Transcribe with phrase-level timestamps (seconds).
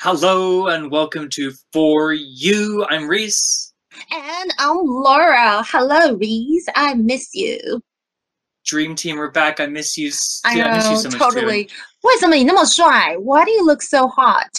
[0.00, 2.86] Hello and welcome to For You.
[2.88, 3.72] I'm Reese.
[4.12, 5.62] And I'm Laura.
[5.66, 6.66] Hello, Reese.
[6.76, 7.80] I miss you.
[8.64, 9.60] Dream Team, we're back.
[9.60, 10.08] I miss you.
[10.08, 11.64] s- I yeah, I miss you know, so much totally.
[11.64, 11.74] too.
[12.02, 13.16] 为什么你那么帅?
[13.18, 14.50] Why do you look so hot?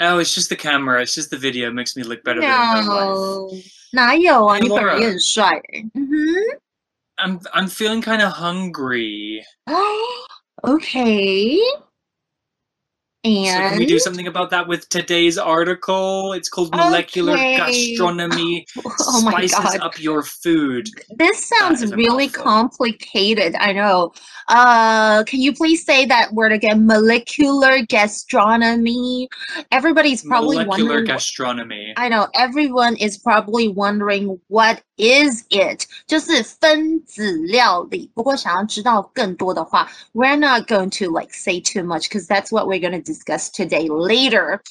[0.00, 1.00] Oh, it's just the camera.
[1.02, 3.52] It's just the video makes me look better than in real life.
[3.52, 3.62] No.
[3.92, 4.58] 哪有啊？
[4.58, 5.00] Hey, 你本人 Laura.
[5.00, 5.90] 也很帅欸。
[5.94, 6.60] 嗯哼。
[7.16, 9.42] I'm I'm feeling kind of hungry.
[10.64, 11.58] okay.
[13.24, 16.34] So can we And do something about that with today's article?
[16.34, 17.56] It's called Molecular Okay.
[17.56, 20.90] Gastronomy oh my Spices god, Up Your Food.
[21.16, 22.42] this sounds is a really mouthful.
[22.44, 23.54] complicated.
[23.58, 24.12] I know.
[24.48, 26.84] Uh, can you please say that word again?
[26.86, 29.30] Molecular gastronomy.
[29.72, 31.06] Everybody's probably Molecular wondering.
[31.06, 31.94] gastronomy.
[31.96, 35.86] I know everyone is probably wondering what is it？
[36.06, 38.10] 就是分子料理。
[38.14, 43.87] 不过想要知道更多的话，we're not going to like say too much because that's what we're going to discuss today
[43.89, 44.61] later.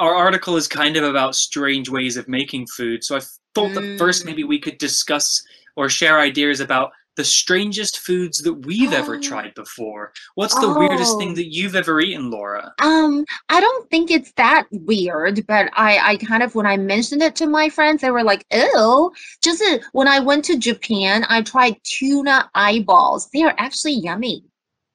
[0.00, 3.04] our article is kind of about strange ways of making food.
[3.04, 3.20] So I
[3.54, 4.26] thought that first Mm.
[4.26, 5.40] maybe we could discuss
[5.76, 9.20] or share ideas about the strangest foods that we've ever Oh.
[9.20, 10.12] tried before.
[10.34, 11.34] What's the weirdest thing Oh.
[11.36, 12.74] that you've ever eaten, Laura?
[12.80, 17.22] Um, I don't think it's that weird, but I I kind of when I mentioned
[17.22, 19.12] it to my friends, they were like, "Ew."
[19.46, 23.28] Just when I went to Japan, I tried tuna eyeballs.
[23.32, 24.42] They are actually yummy.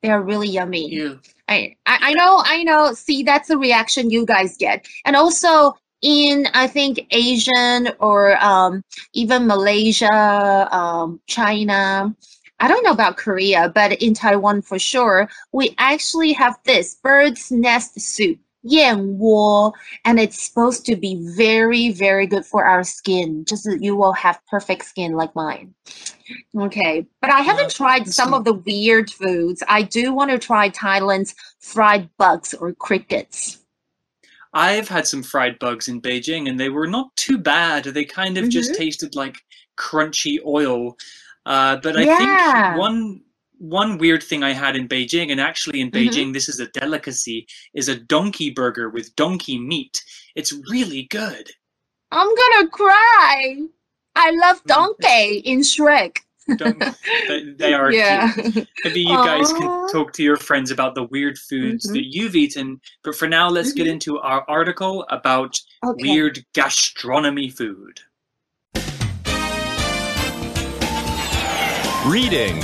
[0.01, 0.89] They are really yummy.
[0.89, 1.19] Ew.
[1.47, 2.93] I, I I know, I know.
[2.93, 4.87] See, that's the reaction you guys get.
[5.05, 8.83] And also in I think Asian or um
[9.13, 12.15] even Malaysia, um China.
[12.61, 17.51] I don't know about Korea, but in Taiwan for sure, we actually have this bird's
[17.51, 19.73] nest soup, 燕窝,
[20.05, 23.45] and it's supposed to be very, very good for our skin.
[23.45, 25.73] Just that you will have perfect skin like mine.
[26.55, 29.63] Okay, but I haven't tried some of the weird foods.
[29.67, 33.59] I do want to try Thailand's fried bugs or crickets.
[34.53, 37.83] I've had some fried bugs in Beijing and they were not too bad.
[37.83, 38.77] They kind of just Mhm.
[38.77, 39.37] tasted like
[39.77, 40.97] crunchy oil.
[41.45, 42.17] Uh, but I Yeah.
[42.17, 43.21] think one
[43.59, 45.93] one weird thing I had in Beijing, and actually in Mhm.
[45.93, 50.01] Beijing this is a delicacy, is a donkey burger with donkey meat.
[50.35, 51.51] It's really good.
[52.11, 53.57] I'm gonna cry.
[54.15, 56.17] I love Mm, donkey in Shrek.
[57.27, 58.33] They, they are yeah.
[58.33, 58.67] cute.
[58.83, 61.93] Maybe you guys can talk to your friends about the weird foods Mhm.
[61.93, 62.81] that you've eaten.
[63.03, 63.91] But for now, let's get Mhm.
[63.91, 66.09] into our article about Okay.
[66.09, 68.01] weird gastronomy food.
[72.07, 72.63] Reading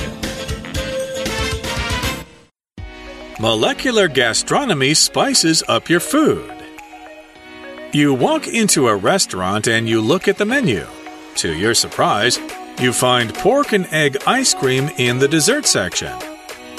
[3.39, 6.53] Molecular gastronomy spices up your food.
[7.91, 10.87] You walk into a restaurant and you look at the menu.
[11.35, 12.39] To your surprise,
[12.79, 16.13] you find pork and egg ice cream in the dessert section.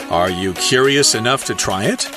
[0.08, 2.10] Are you curious enough to try it?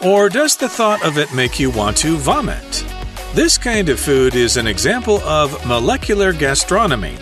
[0.00, 2.86] Or does the thought of it make you want to vomit?
[3.34, 7.16] This kind of food is an example of molecular gastronomy.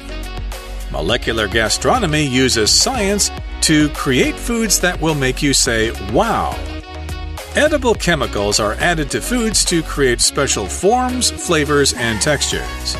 [0.92, 3.30] Molecular gastronomy uses science
[3.62, 6.54] to create foods that will make you say, wow.
[7.56, 12.94] Edible chemicals are added to foods to create special forms, flavors, and textures.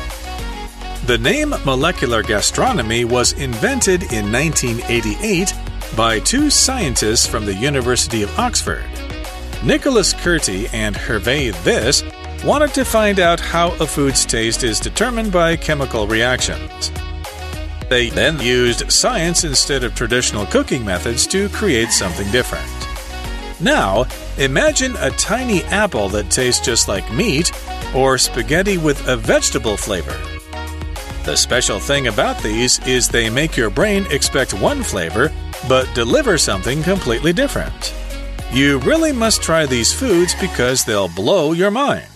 [1.05, 5.53] The name molecular gastronomy was invented in 1988
[5.95, 8.85] by two scientists from the University of Oxford.
[9.63, 12.03] Nicholas Kurti and Hervé This
[12.43, 16.91] wanted to find out how a food's taste is determined by chemical reactions.
[17.93, 22.67] They then used science instead of traditional cooking methods to create something different.
[23.61, 24.07] Now,
[24.39, 27.51] imagine a tiny apple that tastes just like meat,
[27.93, 30.19] or spaghetti with a vegetable flavor.
[31.23, 35.31] The special thing about these is they make your brain expect one flavor,
[35.69, 37.93] but deliver something completely different.
[38.51, 42.07] You really must try these foods because they'll blow your mind.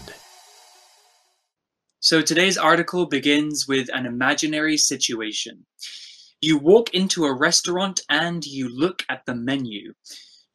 [2.07, 5.67] So today's article begins with an imaginary situation.
[6.41, 9.95] You walk into a restaurant and you look at the menu.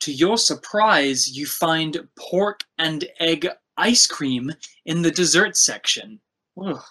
[0.01, 3.47] To your surprise, you find pork and egg
[3.77, 4.51] ice cream
[4.85, 6.19] in the dessert section.
[6.57, 6.83] Ugh.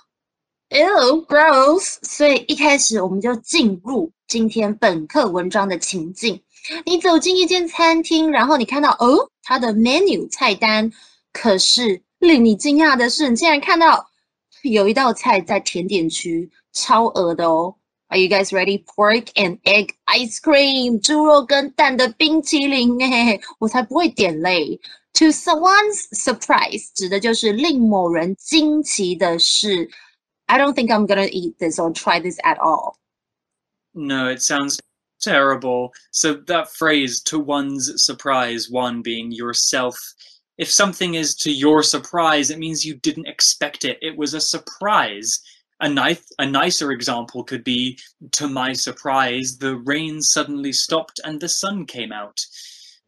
[0.70, 1.98] Ew, gross！
[2.02, 6.42] 所以一开始我们就进入今天本课文章的情境。
[6.84, 10.90] 你走进一间餐厅，然后你看到哦，它的 menu 菜单，
[11.32, 14.09] 可是令你惊讶的是，你竟然看到
[14.62, 17.76] 有一道菜在甜点区，超额的哦。
[18.08, 18.84] Are you guys ready?
[18.84, 24.80] Pork and egg ice cream，猪肉跟蛋的冰淇淋，嘿嘿嘿，我才不会点嘞。
[25.14, 29.90] To someone's surprise，指的就是令某人惊奇的是。
[30.46, 32.94] I don't think I'm gonna eat this or try this at all.
[33.92, 34.78] No, it sounds
[35.20, 35.90] terrible.
[36.12, 39.96] So that phrase, to one's surprise, one being yourself,
[40.61, 43.97] if something is to your surprise, it means you didn't expect it.
[43.99, 45.39] It was a surprise.
[45.79, 47.97] A, nice, a nicer example could be
[48.33, 52.45] To my surprise, the rain suddenly stopped and the sun came out.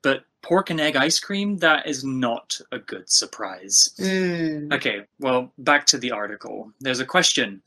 [0.02, 3.94] But pork and egg ice cream, that is not a good surprise.
[4.00, 4.74] Mm.
[4.74, 6.72] Okay, well, back to the article.
[6.80, 7.62] There's a question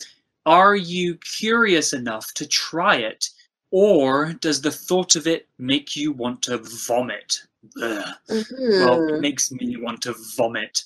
[0.46, 3.30] Are you curious enough to try it?
[3.70, 7.42] Or does the thought of it make you want to vomit?
[7.82, 8.14] Ugh.
[8.28, 10.82] Well, it makes me want to vomit.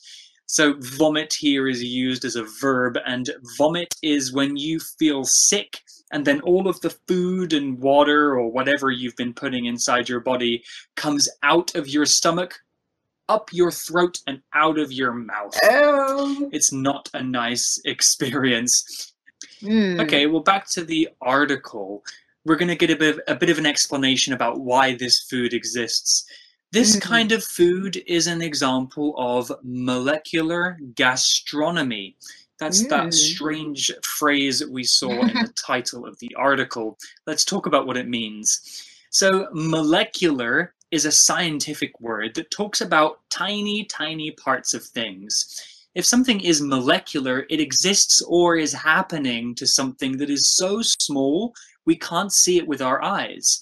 [0.46, 5.80] So, vomit here is used as a verb, and vomit is when you feel sick
[6.10, 10.20] and then all of the food and water or whatever you've been putting inside your
[10.20, 10.64] body
[10.96, 12.60] comes out of your stomach,
[13.28, 15.56] up your throat, and out of your mouth.
[15.64, 16.48] Oh.
[16.52, 19.12] It's not a nice experience.
[19.62, 20.00] Mm.
[20.02, 22.02] Okay, well, back to the article.
[22.44, 25.54] We're going to get a bit, a bit of an explanation about why this food
[25.54, 26.24] exists.
[26.72, 27.00] This Mhm.
[27.02, 32.17] kind of food is an example of molecular gastronomy.
[32.58, 32.88] That's Mm.
[32.90, 36.96] that strange phrase we saw in the title of the article.
[37.26, 38.61] Let's talk about what it means.
[39.11, 45.46] So, molecular is a scientific word that talks about tiny, tiny parts of things.
[45.96, 51.52] If something is molecular, it exists or is happening to something that is so small
[51.84, 53.61] we can't see it with our eyes.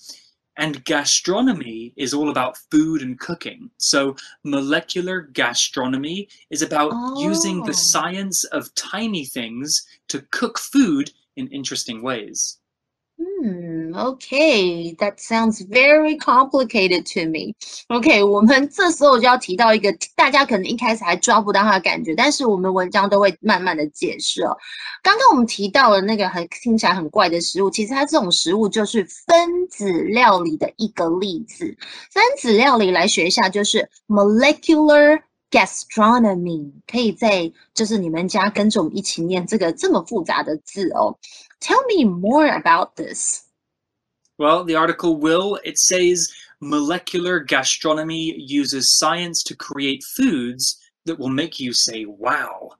[0.58, 3.70] And gastronomy is all about food and cooking.
[3.78, 7.66] So, molecular gastronomy is about using Oh.
[7.66, 12.57] the science of tiny things to cook food in interesting ways.
[13.20, 17.52] 嗯，Okay，that sounds very complicated to me.
[17.88, 24.56] OK，我们这时候就要提到一个大家可能一开始还抓不到它的感觉，但是我们文章都会慢慢的解释哦。
[25.02, 31.76] 刚刚我们提到了那个很听起来很怪的食物，其实它这种食物就是分子料理的一个例子。
[32.12, 35.20] 分子料理来学一下，就是 molecular
[35.51, 41.17] gastronomy，可以在就是你们家跟着我们一起念这个这么复杂的字哦。
[41.59, 43.43] Tell me more about this.
[44.37, 46.27] Well, the article will, it says
[46.59, 52.71] molecular gastronomy uses science to create foods that will make you say, wow.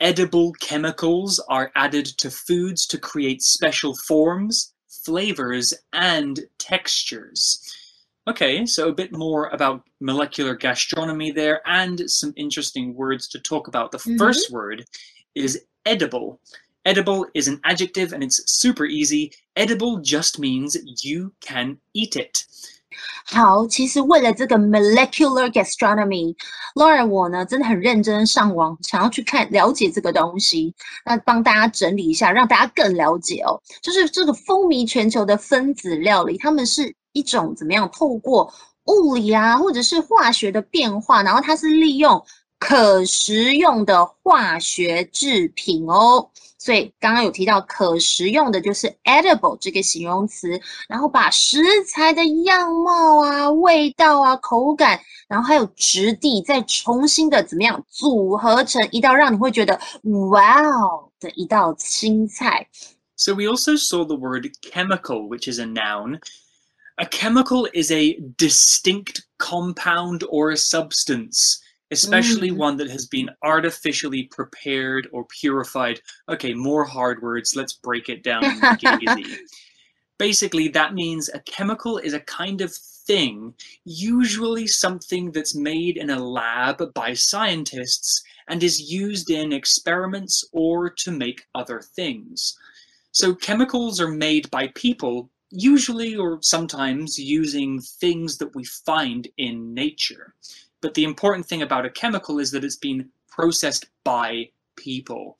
[0.00, 7.60] Edible chemicals are added to foods to create special forms, flavors, and textures.
[8.28, 13.66] Okay, so a bit more about molecular gastronomy there and some interesting words to talk
[13.66, 13.90] about.
[13.90, 14.16] The Mhm.
[14.16, 14.84] first word
[15.34, 16.38] is edible.
[16.84, 19.32] Edible is an adjective and it's super easy.
[19.54, 22.44] Edible just means you can eat it.
[23.24, 30.74] 好，其实为了这个 molecular gastronomy，Laura 我呢真的很认真上网，想要去看了解这个东西。
[31.06, 33.60] 那帮大家整理一下，让大家更了解哦。
[33.82, 38.53] 就是这个风靡全球的分子料理，它们是 一种怎么样透过
[38.85, 42.23] 物理啊，或者是化学的变化，然后它是利用
[42.59, 46.29] 可食用的化学制品哦。
[46.59, 50.59] 所以刚刚有提到可食用的，就是 edible 这个形容词，
[50.89, 59.79] 然后把食材的样貌啊、味道啊、口感，然后还有质地，再重新的怎么样组合成一道让你会觉得
[60.31, 62.67] 哇哦的一道新菜。
[63.15, 66.19] So we also saw the word chemical, which is a noun.
[66.99, 71.61] A chemical is a distinct compound or a substance,
[71.91, 72.57] especially Mm.
[72.57, 76.01] one that has been artificially prepared or purified.
[76.27, 77.55] Okay, more hard words.
[77.55, 79.37] Let's break it down and make it easy.
[80.17, 83.53] Basically, that means a chemical is a kind of thing,
[83.85, 90.89] usually something that's made in a lab by scientists and is used in experiments or
[90.89, 92.57] to make other things.
[93.11, 99.73] So, chemicals are made by people, usually or sometimes using things that we find in
[99.73, 100.33] nature.
[100.81, 105.37] But the important thing about a chemical is that it's been processed by people.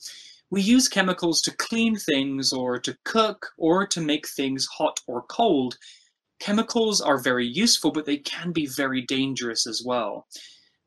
[0.49, 5.23] We use chemicals to clean things or to cook or to make things hot or
[5.23, 5.77] cold.
[6.39, 10.27] Chemicals are very useful, but they can be very dangerous as well.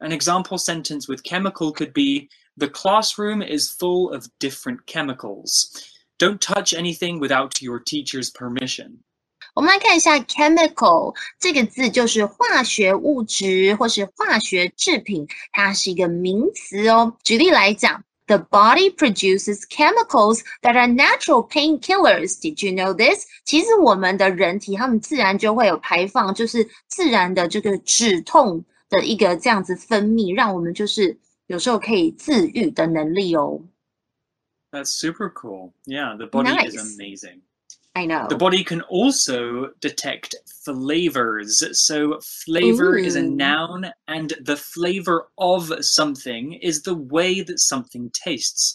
[0.01, 5.71] An example sentence with chemical could be The classroom is full of different chemicals.
[6.19, 9.05] Don't touch anything without your teacher's permission.
[9.54, 17.16] 我们来看一下 chemical 这个字，就是化学物质或是化学制品，它是一个名词哦。
[17.24, 22.40] 举例来讲，The body produces chemicals that are natural painkillers.
[22.42, 23.26] Did you know this？
[23.46, 31.18] 其实我们的人体，它们自然就会有排放，就是自然的这个止痛的一个这样子分泌，让我们就是
[31.48, 33.62] 有时候可以自愈的能力哦。
[34.72, 35.72] That's super cool.
[35.86, 36.98] Yeah, the body is Nice.
[36.98, 37.42] amazing.
[38.01, 38.27] I know.
[38.31, 41.63] The body can also detect flavors.
[41.79, 48.11] So, flavor is a noun, and the flavor of something is the way that something
[48.15, 48.75] tastes.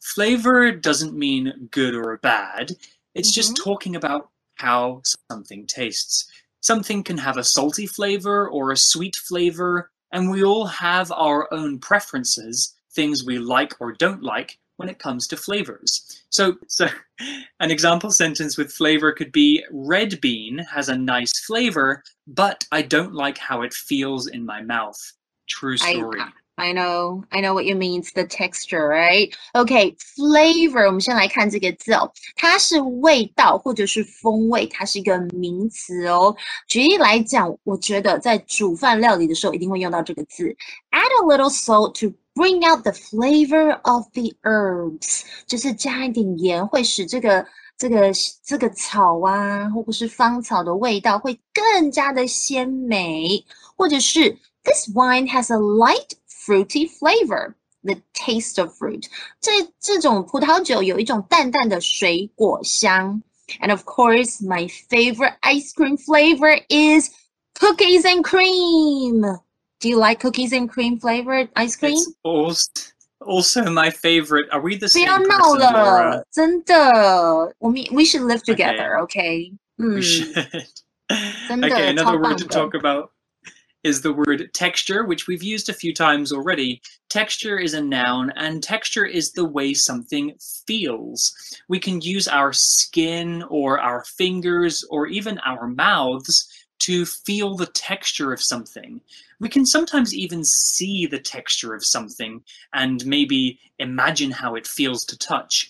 [0.00, 2.72] Flavor doesn't mean good or bad,
[3.14, 3.62] it's just mm-hmm.
[3.62, 6.26] talking about how something tastes.
[6.60, 11.46] Something can have a salty flavor or a sweet flavor, and we all have our
[11.52, 16.24] own preferences, things we like or don't like when it comes to flavors.
[16.30, 16.88] So, so
[17.60, 22.82] an example sentence with flavor could be red bean has a nice flavor, but I
[22.82, 25.00] don't like how it feels in my mouth.
[25.48, 26.20] True story.
[26.20, 26.30] I
[26.73, 28.01] know, I know what you mean.
[28.01, 29.31] It's the texture, right?
[29.53, 36.35] Okay, flavor，我们先来看这个字哦，它是味道或者是风味，它是一个名词哦。
[36.67, 40.45] 举例来讲，我觉得在煮饭料理的时候一定会用到这个字，
[40.89, 47.45] add a little salt to bring out the flavor of the herbs，就是加一点盐会使这个
[47.77, 48.11] 这个
[48.43, 54.31] 这个草啊，或者是芳草的味道会更加的鲜美，或者是
[54.63, 56.09] this wine has a light
[56.41, 57.55] fruity flavor.
[57.83, 59.05] The taste of fruit，
[59.39, 63.21] 这这种葡萄酒有一种淡淡的水果香。
[63.61, 67.09] And of course, my favorite ice cream flavor is
[67.57, 69.21] cookies and cream.
[69.79, 71.95] Do you like cookies and cream flavored ice cream?
[71.95, 74.49] It's also, also my favorite.
[74.51, 76.09] Are we the 不 same 要闹 person, Laura?
[76.09, 79.53] 了，真的，我们 we should live together, okay?
[79.77, 80.67] We 嗯， should.
[81.47, 82.59] 真的 okay, 超 another 棒 word to 的。
[82.59, 83.11] talk about
[83.84, 86.80] is the word texture, which we've used a few times already.
[87.08, 90.34] Texture is a noun, and texture is the way something
[90.66, 91.32] feels.
[91.68, 96.48] We can use our skin or our fingers or even our mouths
[96.80, 99.00] to feel the texture of something.
[99.38, 105.04] We can sometimes even see the texture of something and maybe imagine how it feels
[105.04, 105.68] to touch.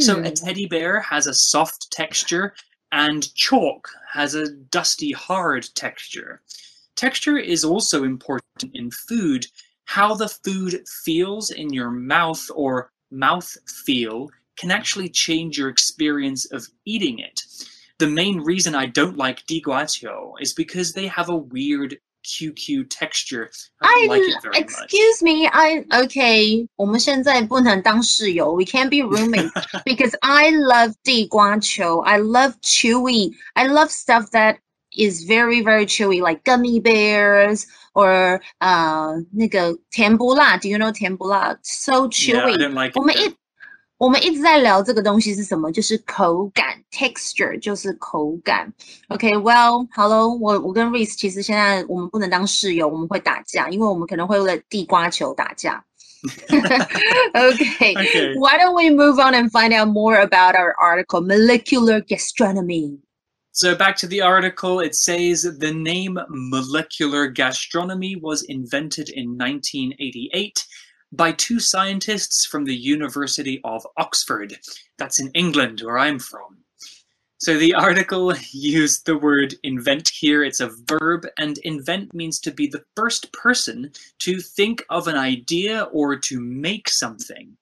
[0.00, 0.34] So a mm.
[0.34, 2.54] teddy bear has a soft texture
[2.92, 6.40] and chalk has a dusty hard texture.
[6.95, 9.45] Texture is also important in food.
[9.85, 13.55] How the food feels in your mouth or mouth
[13.85, 17.41] feel can actually change your experience of eating it.
[17.97, 23.49] The main reason I don't like diguatio is because they have a weird QQ texture.
[23.81, 24.83] I I don't like it very much.
[24.83, 26.67] excuse me, I okay.
[26.75, 28.53] 我们现在不能当室友.
[28.53, 29.51] We can't be roommates
[29.85, 31.99] because I love 地瓜球.
[31.99, 33.33] I love chewy.
[33.53, 34.57] I love stuff that
[34.93, 40.57] is very very chewy, like gummy bears or 呃那个甜不辣.
[40.57, 41.57] Do you know 甜不辣?
[41.63, 42.57] So Yeah, I chewy.
[42.57, 43.05] don't like 我 it.
[43.05, 43.29] 们 though.
[43.29, 43.35] 一
[43.97, 45.69] 我们一直在聊这个东西是什么？
[45.73, 48.71] 就是口感，texture 就是口感。
[49.09, 55.83] OK，well，、好了，我我跟 Reese 其实现在我们不能当室友，我们会打架，因为我们可能会为了地瓜球打架。
[57.33, 57.93] okay.
[57.93, 58.35] Okay.
[58.39, 62.99] Why don't we move on and find out more about our article, Molecular Gastronomy?
[63.56, 70.66] So back to the article, it says the name molecular gastronomy was invented in 1988
[71.12, 74.58] by two scientists from the University of Oxford.
[74.98, 76.64] That's in England, where I'm from.
[77.38, 80.42] So the article used the word invent here.
[80.42, 85.16] It's a verb, and invent means to be the first person to think of an
[85.16, 87.56] idea or to make something.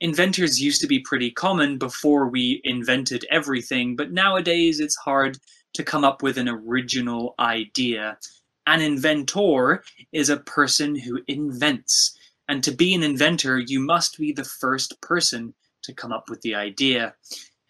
[0.00, 5.38] Inventors used to be pretty common before we invented everything, but nowadays it's hard
[5.74, 8.18] to come up with an original idea.
[8.66, 14.32] An inventor is a person who invents, and to be an inventor, you must be
[14.32, 17.14] the first person to come up with the idea.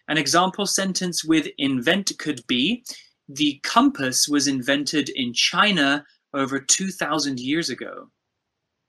[0.07, 2.83] An example sentence with invent could be
[3.27, 8.09] The compass was invented in China over 2,000 years ago.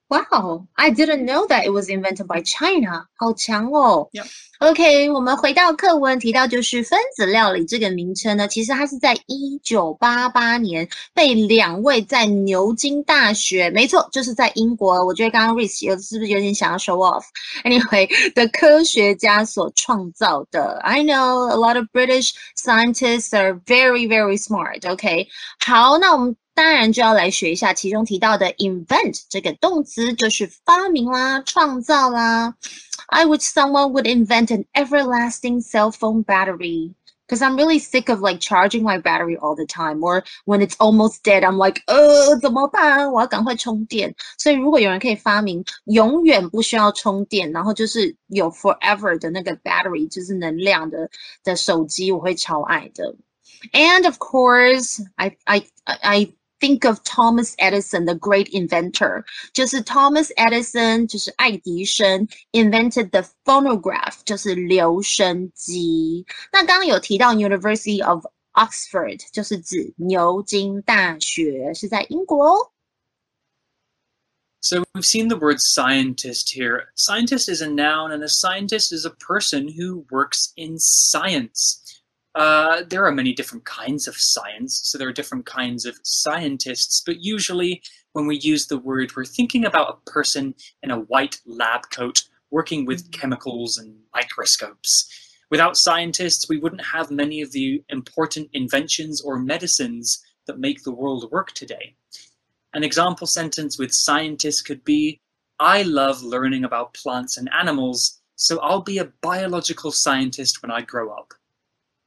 [0.08, 2.66] Wow, I didn't know that it was invented by China.
[2.66, 3.06] China。
[3.16, 4.08] 好强哦。
[4.12, 4.26] Yep.
[4.58, 15.04] OK，我们回到课文提到，就是分子料理这个名称呢，其实它是在一九八八年被两位在牛津大学，没错，就是在英国。
[15.04, 20.80] 我觉得刚刚 Reese 有是不是有点想要 show off？Anyway，的科学家所创造的。
[20.82, 24.80] I know a lot of British scientists are very very smart.
[24.80, 24.92] smart。
[24.92, 25.28] OK，
[25.64, 26.36] 好，那我们。
[26.55, 32.55] 当然就要来学一下其中提到的 invent 这个动词，就是发明啦、创造啦。
[33.07, 36.93] I wish someone would invent an everlasting cell phone battery.
[37.27, 40.75] Because I'm really sick of like charging my battery all the time, or when it's
[40.79, 43.09] almost dead, I'm like, 呃，怎么办？
[43.09, 44.13] 我要赶快充电。
[44.37, 51.09] 所以如果有人可以发明永远不需要充电，然后就是有 forever 的那个 battery，就是能量的
[51.45, 53.15] 的手机，我会超爱的。
[53.71, 59.23] And of course, I I I I think of Thomas Edison, the great inventor.
[59.53, 66.25] 就是 Thomas Edison，就是爱迪生 invented the phonograph，就是留声机。
[66.51, 72.71] 那刚刚有提到 University of Oxford，就是指牛津大学，是在英国哦。
[74.63, 76.89] So we've seen the word scientist here.
[76.95, 81.79] Scientist is a noun, and a scientist is a person who works in science.
[82.36, 87.02] Uh, there are many different kinds of science, so there are different kinds of scientists,
[87.06, 91.40] but usually when we use the word, we're thinking about a person in a white
[91.46, 95.08] lab coat working with chemicals and microscopes.
[95.50, 100.92] Without scientists, we wouldn't have many of the important inventions or medicines that make the
[100.92, 101.96] world work today.
[102.74, 105.22] An example sentence with scientist could be
[105.58, 110.82] I love learning about plants and animals, so I'll be a biological scientist when I
[110.82, 111.32] grow up.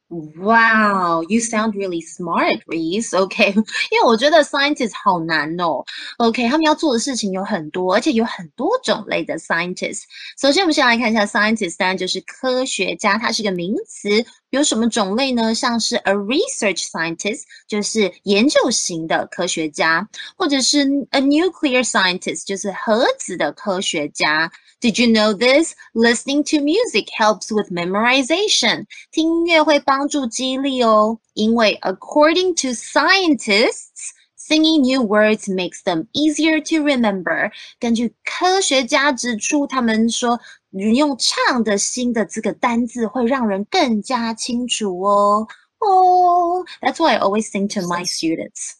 [0.08, 3.18] Wow, you sound really smart, Reese.
[3.18, 3.48] OK，
[3.90, 5.82] 因为我觉得 scientist 好难哦。
[6.18, 10.02] OK，他们要做的事情有很多，而且有很多种类的 scientist。
[10.40, 14.24] 首先，我们先来看一下 scientist，当然就是科学家，它是个名词。
[14.50, 15.54] 有什么种类呢？
[15.54, 24.50] 像是 a research scientist，就是研究型的科学家，或者是 a nuclear scientist，就是核子的科学家。
[24.80, 25.72] Did you know this?
[25.94, 28.84] Listening to music helps with memorization.
[29.10, 37.50] 听音乐会帮助记忆力哦，因为 according to scientists, singing new words makes them easier to remember.
[37.80, 40.38] 根据科学家指出，他们说
[40.71, 45.47] 你用唱的新的这个单字会让人更加清楚哦。
[45.79, 48.75] Oh, that's why I always sing to my students.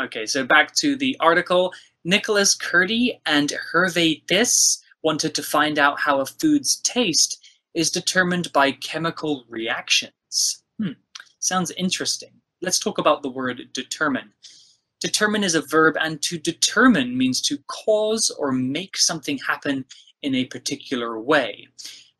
[0.00, 1.72] Okay, so back to the article.
[2.04, 7.38] Nicholas Kurti and Hervé This wanted to find out how a food's taste
[7.74, 10.64] is determined by chemical reactions.
[10.80, 10.92] Hmm,
[11.38, 12.40] sounds interesting.
[12.60, 14.32] Let's talk about the word determine.
[15.02, 19.84] Determine is a verb, and to determine means to cause or make something happen
[20.22, 21.66] in a particular way.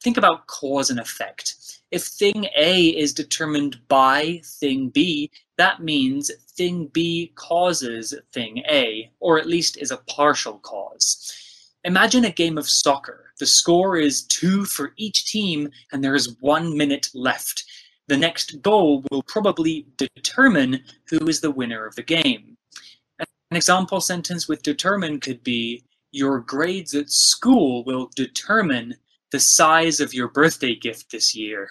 [0.03, 1.55] Think about cause and effect.
[1.93, 9.13] If thing A is determined by thing B, that means thing B causes thing A,
[9.21, 11.33] or at least is a partial cause.
[11.85, 13.27] Imagine a game of soccer.
[13.39, 17.63] The score is two for each team, and there is one minute left.
[18.09, 22.57] The next goal will probably determine who is the winner of the game.
[23.53, 28.95] An example sentence with determine could be Your grades at school will determine
[29.31, 31.69] the size of your birthday gift this year.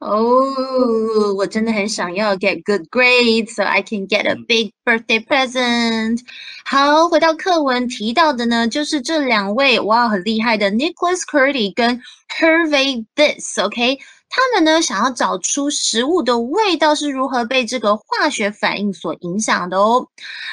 [0.00, 4.46] Oh, 我真的很想要 get good grades so I can get a mm.
[4.46, 6.20] big birthday present。
[6.64, 20.06] 好，回到课文提到的呢，就是这两位哇很厉害的 Nicholas Kurti 跟 Hervey okay 他们呢想要找出食物的味道是如何被这个化学反应所影响的哦。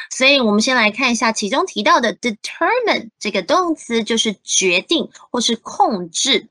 [0.09, 6.47] 所以我们先来看一下其中提到的 determine 这个动词，就是决定或是控制。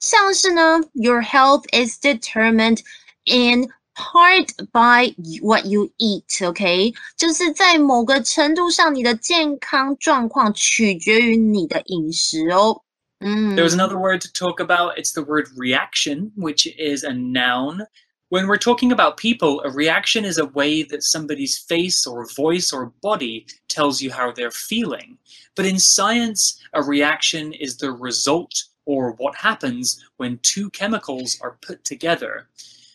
[0.00, 2.80] 像是呢，Your health is determined
[3.24, 6.48] in part by what you eat.
[6.48, 12.82] OK，就是在某个程度上，你的健康状况取决于你的饮食哦。
[13.22, 13.52] Mm.
[13.52, 14.96] 嗯 There was another word to talk about.
[14.98, 17.86] It's the word reaction, which is a noun.
[18.30, 22.72] When we're talking about people, a reaction is a way that somebody's face or voice
[22.72, 25.18] or body tells you how they're feeling.
[25.56, 28.52] But in science, a reaction is the result
[28.84, 32.48] or what happens when two chemicals are put together.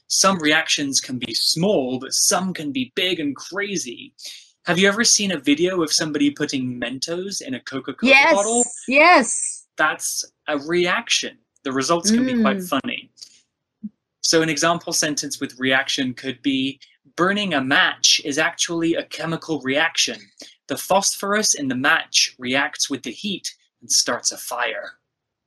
[0.08, 4.14] Some reactions can be small, but some can be big and crazy.
[4.66, 8.34] Have you ever seen a video of somebody putting Mentos in a Coca Cola Yes,
[8.34, 8.64] bottle?
[8.88, 11.39] yes That's a reaction.
[11.65, 12.69] The results can be quite Mm.
[12.69, 13.11] funny.
[14.23, 16.79] So, an example sentence with reaction could be
[17.17, 20.21] Burning a match is actually a chemical reaction.
[20.69, 24.99] The phosphorus in the match reacts with the heat and starts a fire.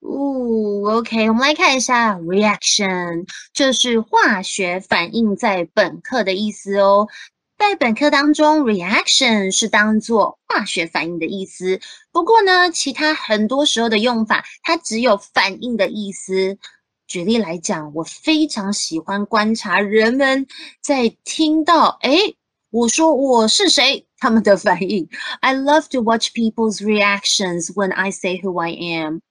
[0.01, 7.07] 哦，OK，我们来看一下 reaction，就是化学反应在本课的意思哦。
[7.57, 11.79] 在本课当中，reaction 是当做化学反应的意思。
[12.11, 16.57] 不过呢，其他很多时候的用法，它只有反应的意思。
[17.07, 20.47] 举例来讲，我非常喜欢观察人们
[20.81, 22.35] 在听到“诶，
[22.71, 25.07] 我说我是谁”他们的反应。
[25.41, 29.21] I love to watch people's reactions when I say who I am.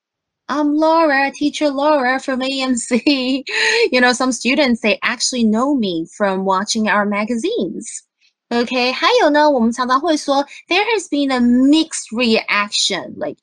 [0.47, 3.45] I'm Laura, teacher Laura from AMC.
[3.91, 8.03] you know, some students they actually know me from watching our magazines.
[8.49, 13.39] OK，还有呢，我们常常会说 there has been a mixed reaction, like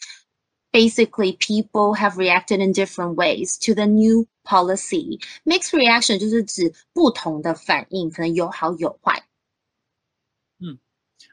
[0.72, 5.20] basically people have reacted in different ways to the new policy.
[5.46, 9.24] Mixed reaction 就是指不同的反应，可能有好有坏。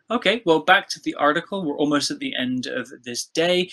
[0.06, 1.64] Okay, well, back to the article.
[1.64, 3.70] We're almost at the end of this day.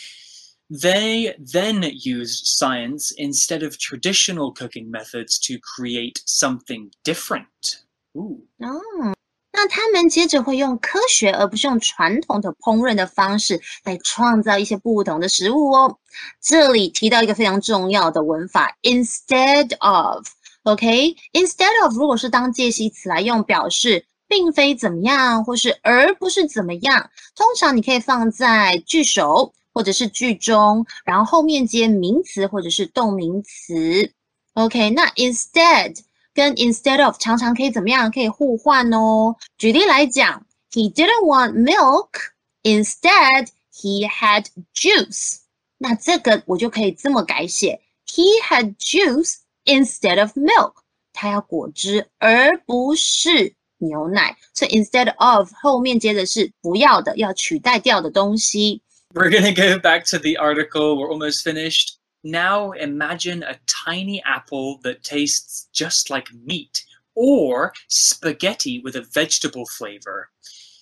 [0.69, 7.83] They then used science instead of traditional cooking methods to create something different.
[8.15, 8.47] Ooh.
[8.59, 9.13] 哦，
[9.56, 15.98] 那他们接着会用科学而不是用传统的烹饪的方式来创造一些不同的食物哦。
[16.42, 20.26] 这里提到一个非常重要的文法，instead of。
[20.64, 34.12] OK，instead of 如果是当介系词来用，表示并非怎么样，或是而不是怎么样，通常你可以放在句首或者是句中，然后后面接名词或者是动名词。
[34.54, 35.96] OK，那 instead
[36.35, 38.11] 跟 instead of 常常可以怎么样？
[38.11, 39.35] 可以互换哦。
[39.57, 45.39] 举例来讲，He didn't want milk，instead he had juice。
[45.77, 50.73] 那这个我就可以这么改写：He had juice。instead of milk，
[51.13, 58.81] 它要果汁而不是牛奶，所以 instead of 后面接的是不要的，要取代掉的东西。
[59.13, 60.95] We're gonna go back to the article.
[60.95, 61.94] We're almost finished.
[62.25, 66.83] Now imagine a tiny apple that tastes just like meat
[67.15, 70.29] or spaghetti with a vegetable flavor.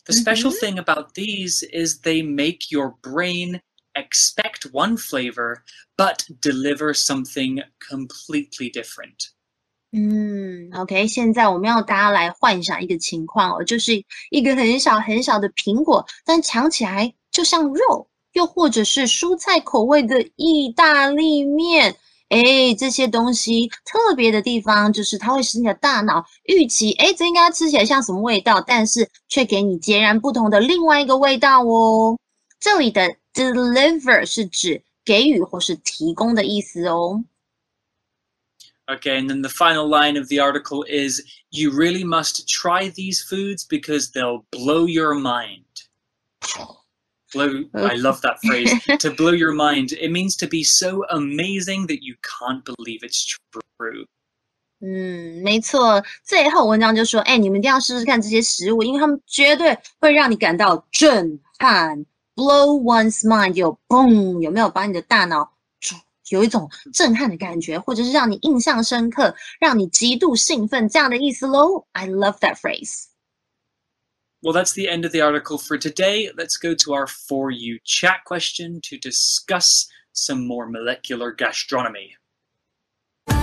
[0.06, 0.60] The special Mhm.
[0.60, 3.62] thing about these is they make your brain
[3.96, 5.64] expect one flavor
[5.98, 9.30] but deliver something completely different.
[9.92, 21.96] 嗯，OK，现在我们要大家来幻想一个情况哦，就是一个很小很小的苹果，但尝起来就像肉， 又或者是蔬菜口味的意大利面。
[22.30, 32.20] 哎，这些东西特别的地方就是它会使你的大脑预期，哎，这应该吃起来像什么味道，但是却给你截然不同的另外一个味道哦。
[32.60, 37.24] 这里的 deliver 是指给予或是提供的意思哦。
[38.86, 43.24] Okay, and then the final line of the article is you really must try these
[43.24, 45.64] foods because they'll blow your mind.
[47.34, 48.74] Blow, I love that phrase.
[48.98, 49.92] to blow your mind.
[49.94, 54.08] It means to be so amazing that you can't believe it's true.
[54.82, 56.04] 嗯，没错。
[56.24, 65.52] 最后文章就说，哎，你们一定要试试看这些食物，因为它们绝对会让你感到震撼，blow one's mind，有嘣，有没有把你的大脑
[66.30, 71.86] 有一种震撼的感觉，或者是让你印象深刻，让你极度兴奋这样的意思喽？
[71.92, 73.04] I love that phrase.
[74.45, 76.31] Well, that's the end of the article for today.
[76.37, 82.15] Let's go to our For You chat question to discuss some more molecular gastronomy.
[83.27, 83.37] For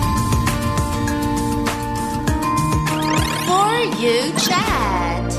[3.99, 5.33] you chat.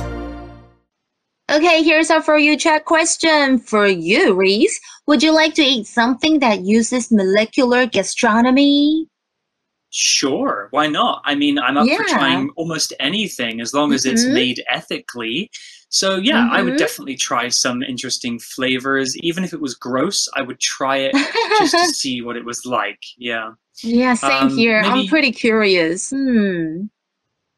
[1.48, 4.80] Okay, here's our for you chat question for you, Reese.
[5.06, 9.06] Would you like to eat something that uses molecular gastronomy?
[9.94, 11.20] Sure, why not?
[11.26, 14.32] I mean, I'm up for trying almost anything as long as it's Mhm.
[14.32, 15.50] made ethically.
[15.90, 16.78] So, yeah, I would Mhm.
[16.78, 19.14] definitely try some interesting flavors.
[19.18, 21.12] Even if it was gross, I would try it
[21.58, 23.00] just to see what it was like.
[23.18, 23.52] Yeah.
[23.82, 24.80] yeah, same Um, here.
[24.82, 26.08] I'm pretty curious.
[26.08, 26.84] Hmm.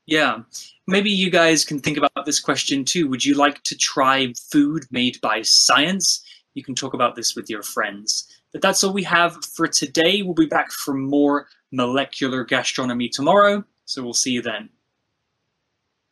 [0.06, 0.40] Yeah.
[0.88, 3.08] Maybe you guys can think about this question too.
[3.08, 6.20] Would you like to try food made by science?
[6.54, 8.28] You can talk about this with your friends.
[8.52, 10.22] But that's all we have for today.
[10.22, 13.64] We'll be back for more molecular gastronomy tomorrow.
[13.84, 14.70] So we'll see you then.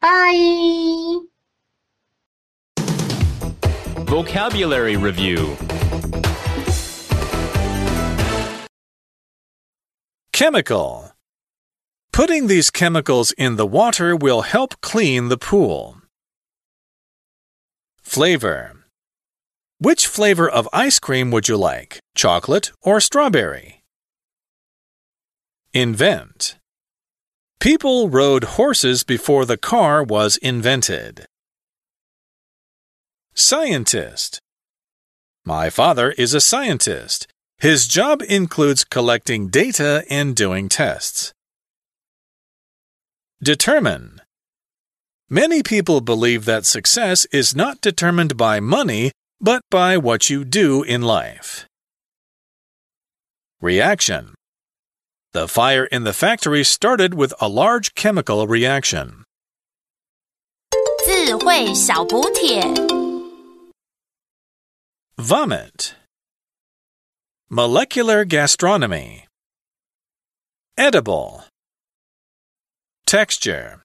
[0.01, 1.21] Bye.
[4.05, 5.57] Vocabulary Review
[10.33, 11.13] Chemical.
[12.13, 16.03] Putting these chemicals in the water will help clean the pool.
[18.03, 18.73] Flavor.
[19.79, 22.01] Which flavor of ice cream would you like?
[22.15, 23.82] Chocolate or strawberry?
[25.75, 26.57] Invent.
[27.59, 31.25] People rode horses before the car was invented.
[33.33, 34.39] Scientist.
[35.47, 37.27] My father is a scientist.
[37.59, 41.33] His job includes collecting data and doing tests.
[43.43, 44.21] Determine.
[45.31, 50.83] Many people believe that success is not determined by money, but by what you do
[50.83, 51.65] in life.
[53.63, 54.35] Reaction.
[55.34, 59.24] The fire in the factory started with a large chemical reaction.
[61.06, 62.62] 智慧小补帖。
[65.18, 65.96] Vomit.
[67.50, 69.26] Molecular gastronomy.
[70.78, 71.46] Edible.
[73.06, 73.81] Texture.